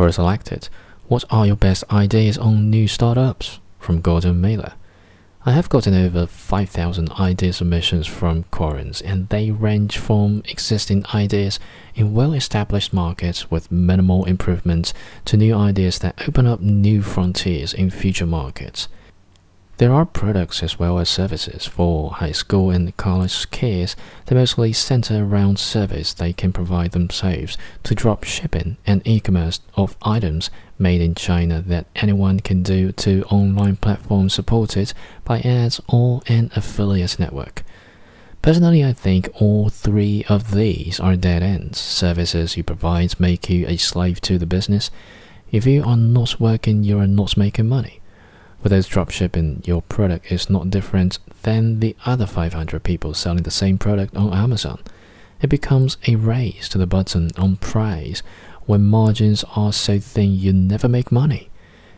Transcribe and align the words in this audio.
Her 0.00 0.10
selected. 0.10 0.70
What 1.08 1.24
are 1.28 1.46
your 1.46 1.56
best 1.56 1.84
ideas 1.92 2.38
on 2.38 2.70
new 2.70 2.88
startups? 2.88 3.60
From 3.78 4.00
Gordon 4.00 4.40
Mailer. 4.40 4.72
I 5.44 5.52
have 5.52 5.68
gotten 5.68 5.92
over 5.92 6.26
5,000 6.26 7.12
idea 7.20 7.52
submissions 7.52 8.06
from 8.06 8.44
Quorans, 8.44 9.02
and 9.04 9.28
they 9.28 9.50
range 9.50 9.98
from 9.98 10.42
existing 10.48 11.04
ideas 11.14 11.60
in 11.94 12.14
well 12.14 12.32
established 12.32 12.94
markets 12.94 13.50
with 13.50 13.70
minimal 13.70 14.24
improvements 14.24 14.94
to 15.26 15.36
new 15.36 15.54
ideas 15.54 15.98
that 15.98 16.26
open 16.26 16.46
up 16.46 16.62
new 16.62 17.02
frontiers 17.02 17.74
in 17.74 17.90
future 17.90 18.24
markets. 18.24 18.88
There 19.80 19.94
are 19.94 20.04
products 20.04 20.62
as 20.62 20.78
well 20.78 20.98
as 20.98 21.08
services 21.08 21.64
for 21.64 22.10
high 22.10 22.32
school 22.32 22.70
and 22.70 22.94
college 22.98 23.50
kids 23.50 23.96
that 24.26 24.34
mostly 24.34 24.74
center 24.74 25.24
around 25.24 25.58
service 25.58 26.12
they 26.12 26.34
can 26.34 26.52
provide 26.52 26.90
themselves 26.90 27.56
to 27.84 27.94
drop 27.94 28.24
shipping 28.24 28.76
and 28.86 29.00
e-commerce 29.06 29.60
of 29.76 29.96
items 30.02 30.50
made 30.78 31.00
in 31.00 31.14
China 31.14 31.62
that 31.62 31.86
anyone 31.96 32.40
can 32.40 32.62
do 32.62 32.92
to 32.92 33.24
online 33.30 33.76
platforms 33.76 34.34
supported 34.34 34.92
by 35.24 35.40
ads 35.40 35.80
or 35.88 36.20
an 36.26 36.50
affiliate 36.54 37.18
network. 37.18 37.62
Personally, 38.42 38.84
I 38.84 38.92
think 38.92 39.30
all 39.40 39.70
three 39.70 40.26
of 40.28 40.50
these 40.50 41.00
are 41.00 41.16
dead 41.16 41.42
ends. 41.42 41.78
Services 41.78 42.54
you 42.54 42.62
provide 42.62 43.18
make 43.18 43.48
you 43.48 43.66
a 43.66 43.78
slave 43.78 44.20
to 44.20 44.36
the 44.36 44.44
business. 44.44 44.90
If 45.50 45.64
you 45.64 45.82
are 45.84 45.96
not 45.96 46.38
working, 46.38 46.84
you 46.84 46.98
are 46.98 47.06
not 47.06 47.38
making 47.38 47.70
money. 47.70 48.00
With 48.62 48.72
those 48.72 48.88
dropshipping, 48.88 49.66
your 49.66 49.80
product 49.82 50.30
is 50.30 50.50
not 50.50 50.68
different 50.68 51.18
than 51.42 51.80
the 51.80 51.96
other 52.04 52.26
500 52.26 52.82
people 52.82 53.14
selling 53.14 53.42
the 53.42 53.50
same 53.50 53.78
product 53.78 54.14
on 54.14 54.34
Amazon. 54.34 54.80
It 55.40 55.48
becomes 55.48 55.96
a 56.06 56.16
race 56.16 56.68
to 56.68 56.78
the 56.78 56.86
bottom 56.86 57.28
on 57.38 57.56
price 57.56 58.22
when 58.66 58.84
margins 58.84 59.44
are 59.56 59.72
so 59.72 59.98
thin 59.98 60.34
you 60.34 60.52
never 60.52 60.88
make 60.88 61.10
money. 61.10 61.48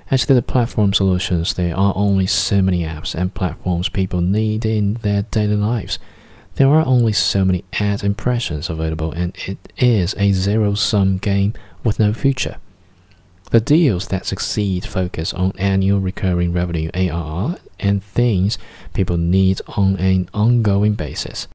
As 0.08 0.24
to 0.26 0.34
the 0.34 0.42
platform 0.42 0.92
solutions, 0.92 1.54
there 1.54 1.76
are 1.76 1.94
only 1.96 2.26
so 2.26 2.62
many 2.62 2.84
apps 2.84 3.14
and 3.14 3.34
platforms 3.34 3.88
people 3.88 4.20
need 4.20 4.64
in 4.64 4.94
their 4.94 5.22
daily 5.22 5.56
lives. 5.56 5.98
There 6.56 6.68
are 6.68 6.86
only 6.86 7.12
so 7.12 7.44
many 7.44 7.64
ad 7.80 8.04
impressions 8.04 8.68
available, 8.68 9.10
and 9.12 9.34
it 9.46 9.72
is 9.78 10.14
a 10.18 10.32
zero 10.32 10.74
sum 10.74 11.16
game 11.16 11.54
with 11.82 11.98
no 11.98 12.12
future. 12.12 12.58
The 13.52 13.60
deals 13.60 14.08
that 14.08 14.24
succeed 14.24 14.86
focus 14.86 15.34
on 15.34 15.52
annual 15.58 16.00
recurring 16.00 16.54
revenue 16.54 16.90
ARR 16.94 17.58
and 17.78 18.02
things 18.02 18.56
people 18.94 19.18
need 19.18 19.60
on 19.76 19.96
an 19.98 20.30
ongoing 20.32 20.94
basis. 20.94 21.48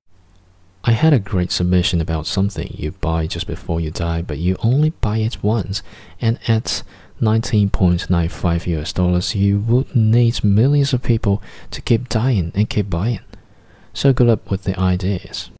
I 0.83 0.91
had 0.91 1.11
a 1.11 1.17
great 1.17 1.51
submission 1.51 1.99
about 1.99 2.27
something 2.27 2.71
you 2.77 2.91
buy 2.91 3.25
just 3.25 3.47
before 3.47 3.79
you 3.81 3.89
die, 3.89 4.21
but 4.21 4.37
you 4.37 4.57
only 4.59 4.91
buy 4.91 5.17
it 5.17 5.41
once, 5.43 5.81
and 6.21 6.37
at 6.47 6.83
19.95 7.19 8.67
US 8.77 8.93
dollars, 8.93 9.33
you 9.33 9.59
would 9.61 9.95
need 9.95 10.43
millions 10.43 10.93
of 10.93 11.01
people 11.01 11.41
to 11.71 11.81
keep 11.81 12.09
dying 12.09 12.51
and 12.53 12.69
keep 12.69 12.91
buying. 12.91 13.21
So 13.95 14.13
good 14.13 14.27
luck 14.27 14.51
with 14.51 14.65
the 14.65 14.79
ideas. 14.79 15.49